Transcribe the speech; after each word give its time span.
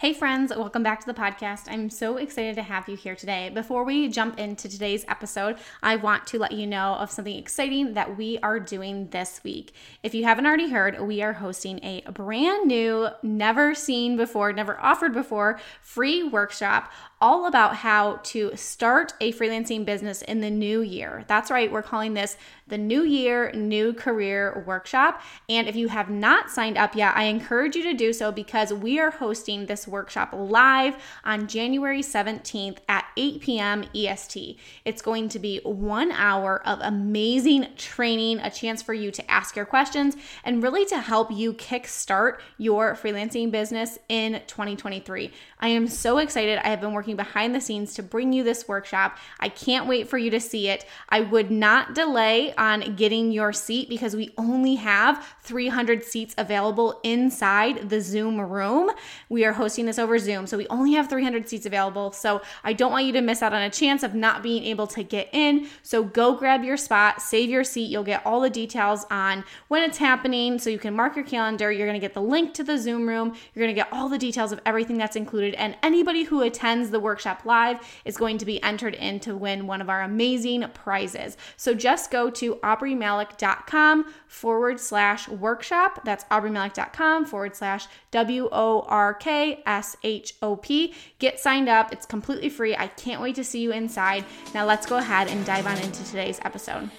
Hey, 0.00 0.12
friends, 0.12 0.52
welcome 0.56 0.84
back 0.84 1.00
to 1.00 1.06
the 1.06 1.12
podcast. 1.12 1.64
I'm 1.66 1.90
so 1.90 2.18
excited 2.18 2.54
to 2.54 2.62
have 2.62 2.88
you 2.88 2.94
here 2.94 3.16
today. 3.16 3.50
Before 3.52 3.82
we 3.82 4.06
jump 4.06 4.38
into 4.38 4.68
today's 4.68 5.04
episode, 5.08 5.56
I 5.82 5.96
want 5.96 6.24
to 6.28 6.38
let 6.38 6.52
you 6.52 6.68
know 6.68 6.94
of 6.94 7.10
something 7.10 7.36
exciting 7.36 7.94
that 7.94 8.16
we 8.16 8.38
are 8.38 8.60
doing 8.60 9.08
this 9.08 9.40
week. 9.42 9.72
If 10.04 10.14
you 10.14 10.22
haven't 10.22 10.46
already 10.46 10.70
heard, 10.70 11.00
we 11.00 11.20
are 11.20 11.32
hosting 11.32 11.80
a 11.82 12.02
brand 12.12 12.68
new, 12.68 13.08
never 13.24 13.74
seen 13.74 14.16
before, 14.16 14.52
never 14.52 14.78
offered 14.80 15.12
before 15.12 15.58
free 15.82 16.22
workshop 16.22 16.92
all 17.20 17.46
about 17.46 17.74
how 17.74 18.20
to 18.22 18.54
start 18.54 19.14
a 19.20 19.32
freelancing 19.32 19.84
business 19.84 20.22
in 20.22 20.40
the 20.40 20.50
new 20.50 20.80
year. 20.80 21.24
That's 21.26 21.50
right, 21.50 21.72
we're 21.72 21.82
calling 21.82 22.14
this 22.14 22.36
the 22.68 22.78
New 22.78 23.02
Year, 23.02 23.50
New 23.52 23.94
Career 23.94 24.62
Workshop. 24.66 25.22
And 25.48 25.66
if 25.66 25.74
you 25.74 25.88
have 25.88 26.10
not 26.10 26.50
signed 26.50 26.76
up 26.76 26.94
yet, 26.94 27.16
I 27.16 27.24
encourage 27.24 27.74
you 27.74 27.82
to 27.84 27.94
do 27.94 28.12
so 28.12 28.30
because 28.30 28.72
we 28.72 29.00
are 29.00 29.10
hosting 29.10 29.66
this 29.66 29.87
workshop 29.88 30.30
live 30.32 30.96
on 31.24 31.46
January 31.48 32.02
17th 32.02 32.78
at 32.88 33.06
8 33.16 33.40
p.m. 33.40 33.84
EST. 33.94 34.58
It's 34.84 35.02
going 35.02 35.28
to 35.30 35.38
be 35.38 35.60
one 35.64 36.12
hour 36.12 36.62
of 36.66 36.78
amazing 36.82 37.68
training, 37.76 38.40
a 38.40 38.50
chance 38.50 38.82
for 38.82 38.94
you 38.94 39.10
to 39.10 39.30
ask 39.30 39.56
your 39.56 39.64
questions, 39.64 40.16
and 40.44 40.62
really 40.62 40.84
to 40.86 40.98
help 40.98 41.30
you 41.32 41.52
kickstart 41.52 42.38
your 42.58 42.94
freelancing 42.94 43.50
business 43.50 43.98
in 44.08 44.42
2023. 44.46 45.32
I 45.60 45.68
am 45.68 45.88
so 45.88 46.18
excited. 46.18 46.58
I 46.58 46.68
have 46.68 46.80
been 46.80 46.92
working 46.92 47.16
behind 47.16 47.54
the 47.54 47.60
scenes 47.60 47.94
to 47.94 48.02
bring 48.02 48.32
you 48.32 48.44
this 48.44 48.68
workshop. 48.68 49.18
I 49.40 49.48
can't 49.48 49.86
wait 49.86 50.08
for 50.08 50.18
you 50.18 50.30
to 50.30 50.40
see 50.40 50.68
it. 50.68 50.84
I 51.08 51.20
would 51.20 51.50
not 51.50 51.94
delay 51.94 52.54
on 52.54 52.96
getting 52.96 53.32
your 53.32 53.52
seat 53.52 53.88
because 53.88 54.14
we 54.14 54.32
only 54.36 54.76
have 54.76 55.26
300 55.42 56.04
seats 56.04 56.34
available 56.38 57.00
inside 57.02 57.88
the 57.90 58.00
Zoom 58.00 58.40
room. 58.40 58.90
We 59.28 59.44
are 59.44 59.52
hosting 59.52 59.77
this 59.86 59.98
over 59.98 60.18
Zoom, 60.18 60.46
so 60.46 60.56
we 60.56 60.66
only 60.68 60.92
have 60.92 61.08
300 61.08 61.48
seats 61.48 61.66
available. 61.66 62.12
So 62.12 62.42
I 62.64 62.72
don't 62.72 62.92
want 62.92 63.06
you 63.06 63.12
to 63.12 63.20
miss 63.20 63.42
out 63.42 63.52
on 63.52 63.62
a 63.62 63.70
chance 63.70 64.02
of 64.02 64.14
not 64.14 64.42
being 64.42 64.64
able 64.64 64.86
to 64.88 65.02
get 65.02 65.28
in. 65.32 65.68
So 65.82 66.02
go 66.02 66.34
grab 66.34 66.64
your 66.64 66.76
spot, 66.76 67.22
save 67.22 67.50
your 67.50 67.64
seat. 67.64 67.90
You'll 67.90 68.04
get 68.04 68.24
all 68.24 68.40
the 68.40 68.50
details 68.50 69.06
on 69.10 69.44
when 69.68 69.82
it's 69.82 69.98
happening 69.98 70.58
so 70.58 70.70
you 70.70 70.78
can 70.78 70.94
mark 70.94 71.16
your 71.16 71.24
calendar. 71.24 71.70
You're 71.70 71.86
going 71.86 72.00
to 72.00 72.04
get 72.04 72.14
the 72.14 72.22
link 72.22 72.54
to 72.54 72.64
the 72.64 72.78
Zoom 72.78 73.08
room. 73.08 73.34
You're 73.54 73.64
going 73.64 73.74
to 73.74 73.80
get 73.80 73.92
all 73.92 74.08
the 74.08 74.18
details 74.18 74.52
of 74.52 74.60
everything 74.64 74.98
that's 74.98 75.16
included 75.16 75.54
and 75.54 75.76
anybody 75.82 76.24
who 76.24 76.42
attends 76.42 76.90
the 76.90 77.00
workshop 77.00 77.42
live 77.44 77.80
is 78.04 78.16
going 78.16 78.38
to 78.38 78.44
be 78.44 78.62
entered 78.62 78.94
in 78.94 79.20
to 79.20 79.36
win 79.36 79.66
one 79.66 79.80
of 79.80 79.88
our 79.88 80.02
amazing 80.02 80.64
prizes. 80.74 81.36
So 81.56 81.74
just 81.74 82.10
go 82.10 82.30
to 82.30 82.56
aubreemalick.com 82.56 84.06
forward 84.26 84.80
slash 84.80 85.28
workshop. 85.28 86.04
That's 86.04 86.24
aubreemalick.com 86.24 87.24
forward 87.26 87.56
slash 87.56 87.86
W 88.10 88.48
O 88.52 88.80
R 88.88 89.14
K 89.14 89.62
S 89.68 89.96
H 90.02 90.34
O 90.42 90.56
P. 90.56 90.94
Get 91.20 91.38
signed 91.38 91.68
up. 91.68 91.92
It's 91.92 92.06
completely 92.06 92.48
free. 92.48 92.74
I 92.74 92.88
can't 92.88 93.22
wait 93.22 93.36
to 93.36 93.44
see 93.44 93.60
you 93.60 93.70
inside. 93.70 94.24
Now 94.54 94.64
let's 94.64 94.86
go 94.86 94.96
ahead 94.96 95.28
and 95.28 95.46
dive 95.46 95.66
on 95.66 95.78
into 95.78 96.04
today's 96.04 96.40
episode. 96.42 96.90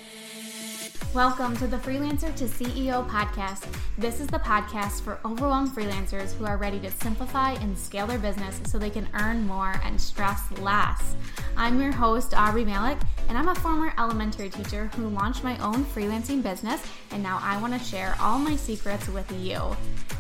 Welcome 1.16 1.58
to 1.58 1.66
the 1.66 1.78
Freelancer 1.78 2.36
to 2.36 2.44
CEO 2.44 3.10
podcast. 3.10 3.66
This 3.98 4.20
is 4.20 4.28
the 4.28 4.38
podcast 4.38 5.02
for 5.02 5.20
overwhelmed 5.26 5.70
freelancers 5.70 6.36
who 6.36 6.46
are 6.46 6.58
ready 6.58 6.80
to 6.82 6.92
simplify 6.92 7.54
and 7.54 7.76
scale 7.76 8.06
their 8.06 8.20
business 8.20 8.62
so 8.68 8.78
they 8.78 8.92
can 8.92 9.10
earn 9.16 9.48
more 9.48 9.82
and 9.84 10.00
stress 10.00 10.40
less. 10.60 11.16
I'm 11.58 11.82
your 11.82 11.92
host, 11.92 12.34
Aubree 12.34 12.64
Malick, 12.64 13.02
and 13.28 13.40
I'm 13.40 13.48
a 13.48 13.56
former 13.56 13.92
elementary 13.98 14.52
teacher 14.52 14.86
who 14.96 15.10
launched 15.10 15.44
my 15.44 15.58
own 15.58 15.84
freelancing 15.84 16.44
business, 16.44 16.84
and 17.10 17.24
now 17.24 17.40
I 17.42 17.60
want 17.60 17.74
to 17.74 17.80
share 17.80 18.16
all 18.22 18.38
my 18.38 18.56
secrets 18.56 19.08
with 19.10 19.32
you. 19.32 19.76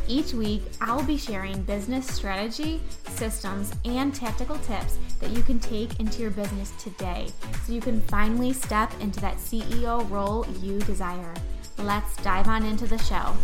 Each 0.10 0.34
week, 0.34 0.64
I'll 0.82 1.04
be 1.04 1.18
sharing 1.18 1.62
business 1.62 2.08
strategy, 2.08 2.82
systems, 3.10 3.72
and 3.86 4.14
tactical 4.14 4.58
tips 4.58 4.98
that 5.20 5.30
you 5.30 5.44
can 5.44 5.60
take 5.60 6.00
into 6.00 6.24
your 6.24 6.32
business 6.32 6.72
today 6.82 7.28
so 7.64 7.74
you 7.74 7.80
can 7.80 8.02
finally 8.02 8.52
step 8.52 8.92
into 9.02 9.20
that 9.22 9.38
CEO 9.38 10.10
role 10.10 10.48
you 10.64 10.80
desire. 10.80 11.36
Let's 11.78 12.16
dive 12.24 12.48
on 12.48 12.66
into 12.66 12.88
the 12.88 12.98
show. 12.98 13.36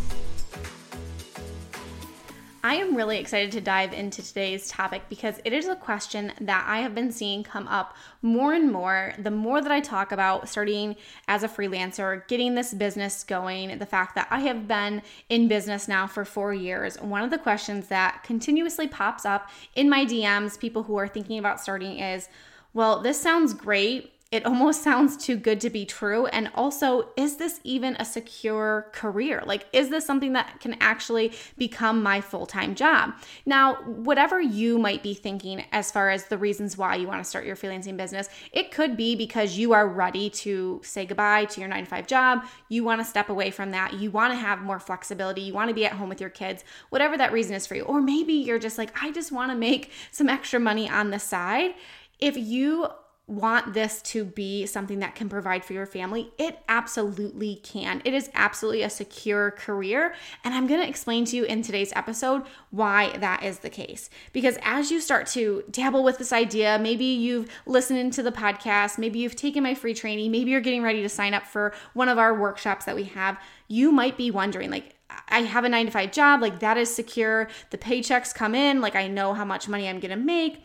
I 2.65 2.77
am 2.77 2.95
really 2.95 3.19
excited 3.19 3.51
to 3.51 3.61
dive 3.61 3.93
into 3.93 4.23
today's 4.23 4.67
topic 4.67 5.03
because 5.07 5.39
it 5.45 5.53
is 5.53 5.67
a 5.67 5.75
question 5.75 6.33
that 6.41 6.65
I 6.67 6.79
have 6.79 6.95
been 6.95 7.11
seeing 7.11 7.43
come 7.43 7.67
up 7.67 7.95
more 8.23 8.53
and 8.53 8.71
more. 8.71 9.13
The 9.19 9.29
more 9.29 9.61
that 9.61 9.71
I 9.71 9.81
talk 9.81 10.11
about 10.11 10.49
starting 10.49 10.95
as 11.27 11.43
a 11.43 11.47
freelancer, 11.47 12.27
getting 12.27 12.55
this 12.55 12.73
business 12.73 13.23
going, 13.23 13.77
the 13.77 13.85
fact 13.85 14.15
that 14.15 14.27
I 14.31 14.39
have 14.39 14.67
been 14.67 15.03
in 15.29 15.47
business 15.47 15.87
now 15.87 16.07
for 16.07 16.25
four 16.25 16.55
years, 16.55 16.99
one 16.99 17.21
of 17.21 17.29
the 17.29 17.37
questions 17.37 17.87
that 17.89 18.23
continuously 18.23 18.87
pops 18.87 19.27
up 19.27 19.51
in 19.75 19.87
my 19.87 20.03
DMs, 20.03 20.59
people 20.59 20.81
who 20.81 20.97
are 20.97 21.07
thinking 21.07 21.37
about 21.37 21.61
starting 21.61 21.99
is, 21.99 22.29
well, 22.73 22.99
this 22.99 23.21
sounds 23.21 23.53
great 23.53 24.14
it 24.35 24.45
almost 24.45 24.83
sounds 24.83 25.15
too 25.15 25.37
good 25.37 25.61
to 25.61 25.69
be 25.69 25.85
true. 25.85 26.25
And 26.25 26.51
also, 26.55 27.07
is 27.15 27.37
this 27.37 27.61
even 27.63 27.95
a 27.95 28.03
secure 28.03 28.89
career? 28.91 29.41
Like, 29.45 29.65
is 29.71 29.87
this 29.89 30.05
something 30.05 30.33
that 30.33 30.59
can 30.59 30.75
actually 30.81 31.31
become 31.57 32.03
my 32.03 32.19
full 32.19 32.45
time 32.45 32.75
job? 32.75 33.13
Now, 33.45 33.75
whatever 33.85 34.41
you 34.41 34.77
might 34.77 35.01
be 35.01 35.13
thinking 35.13 35.63
as 35.71 35.89
far 35.89 36.09
as 36.09 36.25
the 36.25 36.37
reasons 36.37 36.77
why 36.77 36.95
you 36.95 37.07
want 37.07 37.23
to 37.23 37.29
start 37.29 37.45
your 37.45 37.55
freelancing 37.55 37.95
business, 37.95 38.27
it 38.51 38.71
could 38.71 38.97
be 38.97 39.15
because 39.15 39.57
you 39.57 39.71
are 39.71 39.87
ready 39.87 40.29
to 40.31 40.81
say 40.83 41.05
goodbye 41.05 41.45
to 41.45 41.61
your 41.61 41.69
nine 41.69 41.85
to 41.85 41.89
five 41.89 42.05
job. 42.05 42.43
You 42.67 42.83
want 42.83 42.99
to 42.99 43.05
step 43.05 43.29
away 43.29 43.51
from 43.51 43.71
that. 43.71 43.93
You 43.93 44.11
want 44.11 44.33
to 44.33 44.37
have 44.37 44.59
more 44.59 44.79
flexibility. 44.79 45.43
You 45.43 45.53
want 45.53 45.69
to 45.69 45.73
be 45.73 45.85
at 45.85 45.93
home 45.93 46.09
with 46.09 46.19
your 46.19 46.29
kids, 46.29 46.65
whatever 46.89 47.15
that 47.17 47.31
reason 47.31 47.55
is 47.55 47.65
for 47.65 47.75
you. 47.75 47.83
Or 47.83 48.01
maybe 48.01 48.33
you're 48.33 48.59
just 48.59 48.77
like, 48.77 48.91
I 49.01 49.13
just 49.13 49.31
want 49.31 49.51
to 49.51 49.57
make 49.57 49.91
some 50.11 50.27
extra 50.27 50.59
money 50.59 50.89
on 50.89 51.11
the 51.11 51.19
side. 51.19 51.75
If 52.19 52.35
you 52.35 52.87
want 53.27 53.73
this 53.73 54.03
to 54.03 54.23
be 54.23 54.67
something 54.67 54.99
that 54.99 55.15
can 55.15 55.27
provide 55.27 55.65
for 55.65 55.73
your 55.73 55.87
family, 55.87 56.31
it 56.37 56.59
absolutely 56.69 57.55
can. 57.63 58.01
It 58.05 58.13
is 58.13 58.29
absolutely 58.35 58.83
a 58.83 58.89
secure 58.89 59.51
career. 59.51 60.13
And 60.43 60.53
I'm 60.53 60.67
going 60.67 60.81
to 60.81 60.87
explain 60.87 61.25
to 61.25 61.35
you 61.35 61.43
in 61.43 61.63
today's 61.63 61.91
episode 61.95 62.43
why 62.69 63.17
that 63.17 63.41
is 63.41 63.59
the 63.59 63.69
case. 63.69 64.11
Because 64.31 64.59
as 64.61 64.91
you 64.91 65.01
start 65.01 65.25
to 65.27 65.63
dabble 65.71 66.03
with 66.03 66.19
this 66.19 66.31
idea, 66.31 66.77
maybe 66.79 67.05
you've 67.05 67.49
listened 67.65 68.13
to 68.13 68.21
the 68.21 68.31
podcast, 68.31 68.99
maybe 68.99 69.17
you've 69.17 69.35
taken 69.35 69.63
my 69.63 69.73
free 69.73 69.95
training, 69.95 70.29
maybe 70.31 70.51
you're 70.51 70.61
getting 70.61 70.83
ready 70.83 71.01
to 71.01 71.09
sign 71.09 71.33
up 71.33 71.47
for 71.47 71.73
one 71.93 72.09
of 72.09 72.19
our 72.19 72.39
workshops 72.39 72.85
that 72.85 72.95
we 72.95 73.05
have, 73.05 73.39
you 73.67 73.91
might 73.91 74.17
be 74.17 74.29
wondering, 74.29 74.69
like, 74.69 74.95
I 75.29 75.41
have 75.41 75.63
a 75.63 75.69
nine 75.69 75.85
to 75.85 75.91
five 75.91 76.11
job, 76.11 76.41
like 76.41 76.59
that 76.59 76.77
is 76.77 76.93
secure. 76.93 77.47
The 77.69 77.77
paychecks 77.77 78.33
come 78.33 78.53
in, 78.53 78.81
like 78.81 78.95
I 78.95 79.07
know 79.07 79.33
how 79.33 79.45
much 79.45 79.67
money 79.67 79.87
I'm 79.87 79.99
going 79.99 80.11
to 80.11 80.23
make 80.23 80.63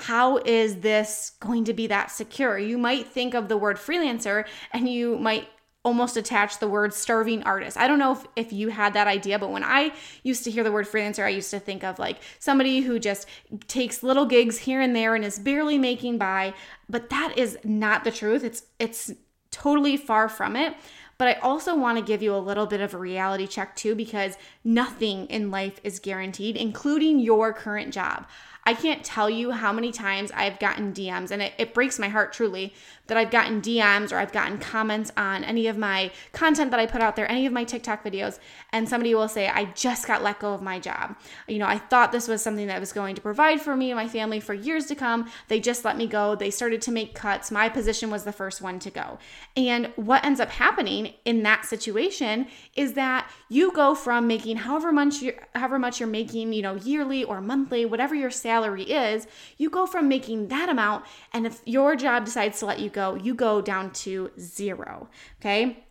how 0.00 0.38
is 0.38 0.76
this 0.76 1.32
going 1.40 1.64
to 1.64 1.72
be 1.72 1.86
that 1.88 2.10
secure? 2.10 2.58
You 2.58 2.78
might 2.78 3.08
think 3.08 3.34
of 3.34 3.48
the 3.48 3.56
word 3.56 3.76
freelancer 3.76 4.46
and 4.72 4.88
you 4.88 5.18
might 5.18 5.48
almost 5.82 6.16
attach 6.16 6.58
the 6.58 6.68
word 6.68 6.92
starving 6.92 7.42
artist. 7.44 7.76
I 7.76 7.88
don't 7.88 7.98
know 7.98 8.12
if, 8.12 8.26
if 8.36 8.52
you 8.52 8.68
had 8.68 8.92
that 8.92 9.06
idea, 9.06 9.38
but 9.38 9.50
when 9.50 9.64
I 9.64 9.92
used 10.22 10.44
to 10.44 10.50
hear 10.50 10.62
the 10.62 10.72
word 10.72 10.86
freelancer, 10.86 11.24
I 11.24 11.30
used 11.30 11.50
to 11.50 11.58
think 11.58 11.82
of 11.84 11.98
like 11.98 12.18
somebody 12.38 12.80
who 12.80 12.98
just 12.98 13.26
takes 13.66 14.02
little 14.02 14.26
gigs 14.26 14.58
here 14.58 14.80
and 14.80 14.94
there 14.94 15.14
and 15.14 15.24
is 15.24 15.38
barely 15.38 15.78
making 15.78 16.18
by. 16.18 16.52
But 16.88 17.08
that 17.10 17.38
is 17.38 17.56
not 17.64 18.04
the 18.04 18.10
truth. 18.10 18.44
It's 18.44 18.64
it's 18.78 19.10
totally 19.50 19.96
far 19.96 20.28
from 20.28 20.54
it. 20.54 20.74
But 21.16 21.28
I 21.28 21.40
also 21.40 21.76
want 21.76 21.98
to 21.98 22.04
give 22.04 22.22
you 22.22 22.34
a 22.34 22.38
little 22.38 22.66
bit 22.66 22.80
of 22.80 22.94
a 22.94 22.98
reality 22.98 23.46
check 23.46 23.76
too, 23.76 23.94
because 23.94 24.38
nothing 24.64 25.26
in 25.26 25.50
life 25.50 25.78
is 25.84 25.98
guaranteed, 25.98 26.56
including 26.56 27.18
your 27.18 27.52
current 27.52 27.92
job. 27.92 28.26
I 28.70 28.74
can't 28.74 29.02
tell 29.02 29.28
you 29.28 29.50
how 29.50 29.72
many 29.72 29.90
times 29.90 30.30
I've 30.30 30.60
gotten 30.60 30.92
DMs, 30.92 31.32
and 31.32 31.42
it, 31.42 31.54
it 31.58 31.74
breaks 31.74 31.98
my 31.98 32.06
heart 32.06 32.32
truly 32.32 32.72
that 33.10 33.18
I've 33.18 33.32
gotten 33.32 33.60
DMs 33.60 34.12
or 34.12 34.18
I've 34.18 34.30
gotten 34.30 34.56
comments 34.56 35.10
on 35.16 35.42
any 35.42 35.66
of 35.66 35.76
my 35.76 36.12
content 36.32 36.70
that 36.70 36.78
I 36.78 36.86
put 36.86 37.02
out 37.02 37.16
there, 37.16 37.28
any 37.28 37.44
of 37.44 37.52
my 37.52 37.64
TikTok 37.64 38.04
videos, 38.04 38.38
and 38.72 38.88
somebody 38.88 39.16
will 39.16 39.26
say, 39.26 39.48
I 39.48 39.64
just 39.64 40.06
got 40.06 40.22
let 40.22 40.38
go 40.38 40.54
of 40.54 40.62
my 40.62 40.78
job. 40.78 41.16
You 41.48 41.58
know, 41.58 41.66
I 41.66 41.78
thought 41.78 42.12
this 42.12 42.28
was 42.28 42.40
something 42.40 42.68
that 42.68 42.78
was 42.78 42.92
going 42.92 43.16
to 43.16 43.20
provide 43.20 43.60
for 43.60 43.76
me 43.76 43.90
and 43.90 43.96
my 43.96 44.06
family 44.06 44.38
for 44.38 44.54
years 44.54 44.86
to 44.86 44.94
come. 44.94 45.28
They 45.48 45.58
just 45.58 45.84
let 45.84 45.96
me 45.96 46.06
go. 46.06 46.36
They 46.36 46.52
started 46.52 46.80
to 46.82 46.92
make 46.92 47.12
cuts. 47.14 47.50
My 47.50 47.68
position 47.68 48.10
was 48.10 48.22
the 48.22 48.32
first 48.32 48.62
one 48.62 48.78
to 48.78 48.90
go. 48.90 49.18
And 49.56 49.92
what 49.96 50.24
ends 50.24 50.38
up 50.38 50.50
happening 50.50 51.14
in 51.24 51.42
that 51.42 51.64
situation 51.64 52.46
is 52.76 52.92
that 52.92 53.28
you 53.48 53.72
go 53.72 53.96
from 53.96 54.28
making 54.28 54.58
however 54.58 54.92
much 54.92 55.20
you're, 55.20 55.34
however 55.56 55.80
much 55.80 55.98
you're 55.98 56.08
making, 56.08 56.52
you 56.52 56.62
know, 56.62 56.76
yearly 56.76 57.24
or 57.24 57.40
monthly, 57.40 57.84
whatever 57.84 58.14
your 58.14 58.30
salary 58.30 58.84
is, 58.84 59.26
you 59.58 59.68
go 59.68 59.84
from 59.84 60.08
making 60.08 60.46
that 60.46 60.68
amount 60.68 61.04
and 61.32 61.44
if 61.44 61.60
your 61.64 61.96
job 61.96 62.24
decides 62.24 62.60
to 62.60 62.66
let 62.66 62.78
you 62.78 62.88
go 62.88 62.99
go, 63.00 63.14
you 63.14 63.34
go 63.34 63.60
down 63.60 63.90
to 64.04 64.30
zero. 64.38 65.08
Okay. 65.40 65.84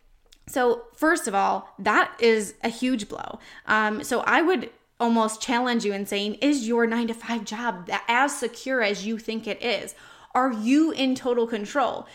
So, 0.47 0.83
first 0.95 1.27
of 1.27 1.35
all, 1.35 1.69
that 1.77 2.11
is 2.19 2.55
a 2.63 2.69
huge 2.69 3.07
blow. 3.07 3.39
Um, 3.67 4.03
so, 4.03 4.21
I 4.21 4.41
would 4.41 4.71
almost 4.99 5.41
challenge 5.41 5.85
you 5.85 5.93
in 5.93 6.05
saying, 6.05 6.35
is 6.35 6.67
your 6.67 6.87
nine 6.87 7.07
to 7.07 7.13
five 7.13 7.45
job 7.45 7.89
as 8.07 8.37
secure 8.37 8.81
as 8.81 9.05
you 9.05 9.17
think 9.17 9.47
it 9.47 9.61
is? 9.63 9.95
Are 10.33 10.51
you 10.51 10.91
in 10.91 11.15
total 11.15 11.47
control? 11.47 12.07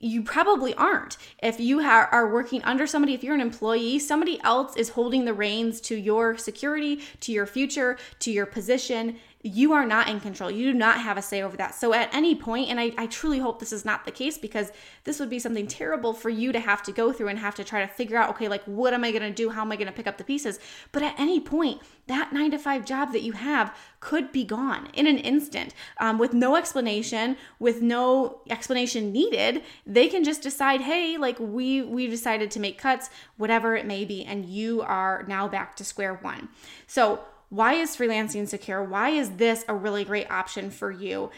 you 0.00 0.22
probably 0.22 0.74
aren't. 0.74 1.16
If 1.42 1.58
you 1.58 1.80
are 1.80 2.32
working 2.32 2.62
under 2.62 2.86
somebody, 2.86 3.14
if 3.14 3.24
you're 3.24 3.34
an 3.34 3.40
employee, 3.40 3.98
somebody 3.98 4.40
else 4.44 4.76
is 4.76 4.90
holding 4.90 5.24
the 5.24 5.34
reins 5.34 5.80
to 5.82 5.96
your 5.96 6.36
security, 6.38 7.00
to 7.20 7.32
your 7.32 7.46
future, 7.46 7.98
to 8.20 8.30
your 8.30 8.46
position 8.46 9.16
you 9.48 9.72
are 9.72 9.86
not 9.86 10.08
in 10.08 10.20
control. 10.20 10.50
You 10.50 10.72
do 10.72 10.78
not 10.78 11.00
have 11.00 11.16
a 11.16 11.22
say 11.22 11.42
over 11.42 11.56
that. 11.56 11.74
So 11.74 11.94
at 11.94 12.14
any 12.14 12.34
point, 12.34 12.70
and 12.70 12.78
I, 12.78 12.92
I 12.96 13.06
truly 13.06 13.38
hope 13.38 13.58
this 13.58 13.72
is 13.72 13.84
not 13.84 14.04
the 14.04 14.10
case 14.10 14.38
because 14.38 14.70
this 15.04 15.18
would 15.18 15.30
be 15.30 15.38
something 15.38 15.66
terrible 15.66 16.12
for 16.12 16.28
you 16.30 16.52
to 16.52 16.60
have 16.60 16.82
to 16.84 16.92
go 16.92 17.12
through 17.12 17.28
and 17.28 17.38
have 17.38 17.54
to 17.56 17.64
try 17.64 17.80
to 17.80 17.92
figure 17.92 18.16
out, 18.16 18.30
okay, 18.30 18.48
like 18.48 18.62
what 18.64 18.94
am 18.94 19.04
I 19.04 19.12
to 19.12 19.30
do? 19.30 19.50
How 19.50 19.62
am 19.62 19.72
I 19.72 19.76
to 19.76 19.92
pick 19.92 20.06
up 20.06 20.18
the 20.18 20.24
pieces? 20.24 20.58
But 20.92 21.02
at 21.02 21.18
any 21.18 21.40
point, 21.40 21.80
that 22.06 22.32
nine 22.32 22.50
to 22.50 22.58
five 22.58 22.84
job 22.84 23.12
that 23.12 23.22
you 23.22 23.32
have 23.32 23.76
could 24.00 24.32
be 24.32 24.44
gone 24.44 24.88
in 24.94 25.06
an 25.06 25.18
instant 25.18 25.74
um, 25.98 26.18
with 26.18 26.32
no 26.32 26.56
explanation, 26.56 27.36
with 27.58 27.82
no 27.82 28.40
explanation 28.48 29.12
needed. 29.12 29.62
They 29.86 30.08
can 30.08 30.24
just 30.24 30.42
decide, 30.42 30.82
hey, 30.82 31.16
like 31.16 31.38
we 31.38 31.82
we 31.82 32.06
decided 32.06 32.50
to 32.52 32.60
make 32.60 32.78
cuts, 32.78 33.10
whatever 33.36 33.76
it 33.76 33.86
may 33.86 34.04
be, 34.04 34.24
and 34.24 34.46
you 34.46 34.82
are 34.82 35.24
now 35.28 35.48
back 35.48 35.76
to 35.76 35.84
square 35.84 36.14
one. 36.14 36.48
So 36.86 37.20
why 37.50 37.74
is 37.74 37.96
freelancing 37.96 38.46
secure? 38.46 38.82
Why 38.82 39.10
is 39.10 39.30
this 39.30 39.64
a 39.68 39.74
really 39.74 40.04
great 40.04 40.30
option 40.30 40.70
for 40.70 40.90
you? 40.90 41.30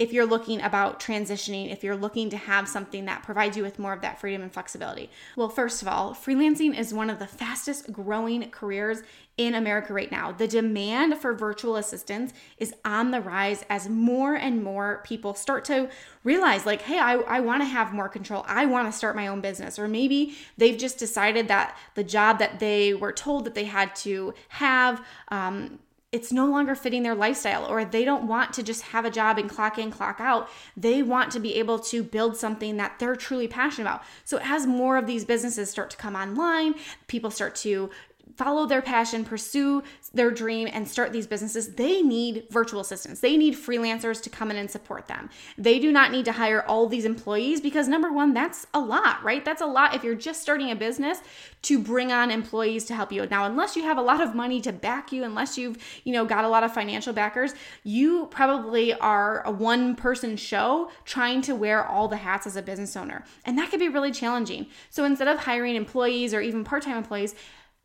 If 0.00 0.14
you're 0.14 0.24
looking 0.24 0.62
about 0.62 0.98
transitioning, 0.98 1.70
if 1.70 1.84
you're 1.84 1.94
looking 1.94 2.30
to 2.30 2.36
have 2.38 2.66
something 2.66 3.04
that 3.04 3.22
provides 3.22 3.54
you 3.54 3.62
with 3.62 3.78
more 3.78 3.92
of 3.92 4.00
that 4.00 4.18
freedom 4.18 4.40
and 4.40 4.50
flexibility? 4.50 5.10
Well, 5.36 5.50
first 5.50 5.82
of 5.82 5.88
all, 5.88 6.14
freelancing 6.14 6.76
is 6.76 6.94
one 6.94 7.10
of 7.10 7.18
the 7.18 7.26
fastest 7.26 7.92
growing 7.92 8.50
careers 8.50 9.02
in 9.36 9.54
America 9.54 9.92
right 9.92 10.10
now. 10.10 10.32
The 10.32 10.48
demand 10.48 11.18
for 11.18 11.34
virtual 11.34 11.76
assistants 11.76 12.32
is 12.56 12.74
on 12.82 13.10
the 13.10 13.20
rise 13.20 13.62
as 13.68 13.90
more 13.90 14.34
and 14.34 14.64
more 14.64 15.02
people 15.04 15.34
start 15.34 15.66
to 15.66 15.90
realize, 16.24 16.64
like, 16.64 16.80
hey, 16.80 16.98
I, 16.98 17.16
I 17.16 17.40
want 17.40 17.60
to 17.60 17.66
have 17.66 17.92
more 17.92 18.08
control. 18.08 18.42
I 18.48 18.64
want 18.64 18.90
to 18.90 18.96
start 18.96 19.16
my 19.16 19.26
own 19.26 19.42
business. 19.42 19.78
Or 19.78 19.86
maybe 19.86 20.34
they've 20.56 20.78
just 20.78 20.98
decided 20.98 21.48
that 21.48 21.76
the 21.94 22.04
job 22.04 22.38
that 22.38 22.58
they 22.58 22.94
were 22.94 23.12
told 23.12 23.44
that 23.44 23.54
they 23.54 23.64
had 23.64 23.94
to 23.96 24.32
have, 24.48 25.04
um, 25.28 25.78
it's 26.12 26.32
no 26.32 26.46
longer 26.46 26.74
fitting 26.74 27.04
their 27.04 27.14
lifestyle 27.14 27.64
or 27.64 27.84
they 27.84 28.04
don't 28.04 28.26
want 28.26 28.52
to 28.52 28.62
just 28.64 28.82
have 28.82 29.04
a 29.04 29.10
job 29.10 29.38
and 29.38 29.48
clock 29.48 29.78
in 29.78 29.92
clock 29.92 30.16
out. 30.18 30.48
They 30.76 31.02
want 31.02 31.30
to 31.32 31.40
be 31.40 31.54
able 31.54 31.78
to 31.80 32.02
build 32.02 32.36
something 32.36 32.76
that 32.78 32.98
they're 32.98 33.14
truly 33.14 33.46
passionate 33.46 33.88
about. 33.88 34.02
So 34.24 34.40
as 34.42 34.66
more 34.66 34.96
of 34.96 35.06
these 35.06 35.24
businesses 35.24 35.70
start 35.70 35.90
to 35.90 35.96
come 35.96 36.16
online 36.16 36.74
people 37.06 37.30
start 37.30 37.54
to 37.56 37.90
follow 38.36 38.66
their 38.66 38.82
passion, 38.82 39.24
pursue 39.24 39.82
their 40.12 40.30
dream, 40.30 40.68
and 40.72 40.86
start 40.86 41.12
these 41.12 41.26
businesses, 41.26 41.74
they 41.74 42.02
need 42.02 42.46
virtual 42.50 42.80
assistants. 42.80 43.20
They 43.20 43.36
need 43.36 43.54
freelancers 43.54 44.22
to 44.22 44.30
come 44.30 44.50
in 44.50 44.56
and 44.56 44.70
support 44.70 45.06
them. 45.08 45.30
They 45.56 45.78
do 45.78 45.92
not 45.92 46.12
need 46.12 46.24
to 46.26 46.32
hire 46.32 46.62
all 46.66 46.86
these 46.86 47.04
employees 47.04 47.60
because, 47.60 47.88
number 47.88 48.12
one, 48.12 48.34
that's 48.34 48.66
a 48.74 48.80
lot, 48.80 49.22
right? 49.22 49.44
That's 49.44 49.62
a 49.62 49.66
lot 49.66 49.94
if 49.94 50.04
you're 50.04 50.14
just 50.14 50.42
starting 50.42 50.70
a 50.70 50.76
business 50.76 51.20
to 51.62 51.78
bring 51.78 52.10
on 52.10 52.30
employees 52.30 52.84
to 52.86 52.94
help 52.94 53.12
you. 53.12 53.26
Now, 53.26 53.44
unless 53.44 53.76
you 53.76 53.82
have 53.82 53.98
a 53.98 54.02
lot 54.02 54.20
of 54.20 54.34
money 54.34 54.60
to 54.62 54.72
back 54.72 55.12
you, 55.12 55.24
unless 55.24 55.58
you've, 55.58 55.78
you 56.04 56.12
know, 56.12 56.24
got 56.24 56.44
a 56.44 56.48
lot 56.48 56.64
of 56.64 56.72
financial 56.72 57.12
backers, 57.12 57.54
you 57.84 58.26
probably 58.30 58.94
are 58.94 59.46
a 59.46 59.50
one 59.50 59.94
person 59.94 60.36
show 60.36 60.90
trying 61.04 61.42
to 61.42 61.54
wear 61.54 61.86
all 61.86 62.08
the 62.08 62.16
hats 62.16 62.46
as 62.46 62.56
a 62.56 62.62
business 62.62 62.96
owner. 62.96 63.24
And 63.44 63.58
that 63.58 63.70
can 63.70 63.78
be 63.78 63.88
really 63.88 64.12
challenging. 64.12 64.66
So 64.88 65.04
instead 65.04 65.28
of 65.28 65.40
hiring 65.40 65.76
employees 65.76 66.32
or 66.32 66.40
even 66.40 66.64
part 66.64 66.82
time 66.82 66.96
employees, 66.96 67.34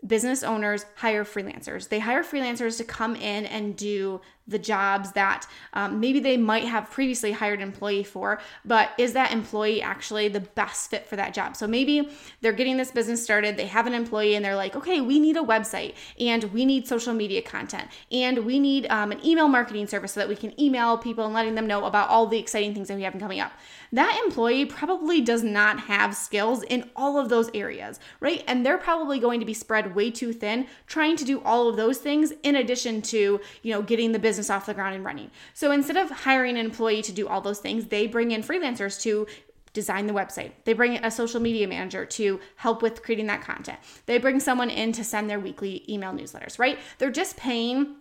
business 0.06 0.44
owners 0.44 0.86
hire 0.96 1.24
freelancers. 1.24 1.90
They 1.90 2.00
hire 2.00 2.24
freelancers 2.24 2.78
to 2.78 2.84
come 2.84 3.16
in 3.16 3.46
and 3.46 3.76
do 3.76 4.22
the 4.48 4.60
jobs 4.60 5.12
that 5.14 5.48
um, 5.74 6.00
maybe 6.00 6.20
they 6.20 6.38
might 6.38 6.66
have 6.66 6.92
previously 6.92 7.32
hired 7.32 7.60
an 7.60 7.68
employee 7.68 8.04
for, 8.04 8.40
but 8.64 8.92
is 8.98 9.14
that 9.14 9.32
employee 9.32 9.82
actually 9.82 10.28
the 10.28 10.40
best 10.40 10.90
fit 10.90 11.08
for 11.08 11.16
that 11.16 11.34
job? 11.34 11.56
So 11.56 11.66
maybe 11.68 12.10
they're 12.42 12.54
getting 12.54 12.78
this 12.78 12.92
business 12.92 13.24
started, 13.24 13.58
they 13.58 13.66
have 13.66 13.88
an 13.88 13.94
employee, 13.94 14.36
and 14.36 14.46
they're 14.46 14.56
like, 14.56 14.76
okay, 14.76 15.02
we 15.02 15.20
need 15.20 15.36
a 15.36 15.42
website 15.42 15.96
and 16.20 16.44
we 16.46 16.66
need 16.66 16.88
social 16.88 17.14
media 17.14 17.42
content 17.42 17.90
and 18.12 18.46
we 18.46 18.60
need 18.60 18.86
um, 18.88 19.12
an 19.12 19.26
email 19.26 19.48
marketing 19.48 19.88
service 19.88 20.14
so 20.14 20.20
that 20.20 20.30
we 20.30 20.36
can 20.36 20.60
email 20.62 20.98
people 20.98 21.26
and 21.26 21.34
letting 21.34 21.56
them 21.56 21.66
know 21.66 21.86
about 21.86 22.10
all 22.10 22.28
the 22.28 22.38
exciting 22.38 22.74
things 22.74 22.88
that 22.88 22.98
we 22.98 23.04
have 23.04 23.18
coming 23.20 23.40
up. 23.40 23.52
That 23.92 24.22
employee 24.26 24.66
probably 24.66 25.22
does 25.22 25.44
not 25.44 25.80
have 25.82 26.16
skills 26.16 26.64
in 26.64 26.90
all 26.96 27.18
of 27.18 27.30
those 27.30 27.50
areas, 27.54 28.00
right? 28.20 28.44
And 28.48 28.66
they're 28.66 28.78
probably 28.78 29.20
going 29.20 29.40
to 29.40 29.46
be 29.46 29.54
spread 29.54 29.96
way 29.96 30.12
too 30.12 30.34
thin 30.34 30.68
trying 30.86 31.16
to 31.18 31.26
do 31.26 31.42
all 31.42 31.68
of 31.68 31.78
those 31.78 31.98
things 31.98 32.34
in 32.44 32.56
addition 32.56 33.02
to, 33.04 33.40
you 33.64 33.74
know, 33.74 33.82
getting 33.82 34.12
the 34.12 34.20
business 34.20 34.35
business 34.36 34.50
off 34.50 34.66
the 34.66 34.74
ground 34.74 34.96
and 34.96 35.06
running. 35.06 35.32
So 35.54 35.72
instead 35.72 35.96
of 35.96 36.10
hiring 36.10 36.58
an 36.58 36.66
employee 36.66 37.02
to 37.04 37.14
do 37.14 37.26
all 37.28 37.40
those 37.40 37.60
things, 37.60 37.86
they 37.86 38.06
bring 38.06 38.32
in 38.32 38.44
freelancers 38.44 39.00
to 39.04 39.28
design 39.72 40.08
the 40.08 40.14
website. 40.14 40.52
They 40.66 40.74
bring 40.74 40.98
a 40.98 41.10
social 41.10 41.40
media 41.40 41.68
manager 41.68 42.06
to 42.06 42.40
help 42.58 42.82
with 42.82 43.02
creating 43.02 43.28
that 43.28 43.42
content. 43.42 43.80
They 44.08 44.18
bring 44.18 44.42
someone 44.42 44.70
in 44.70 44.92
to 44.94 45.04
send 45.04 45.30
their 45.30 45.40
weekly 45.40 45.86
email 45.88 46.12
newsletters, 46.12 46.60
right? 46.60 46.80
They're 46.98 47.12
just 47.12 47.38
paying 47.38 47.96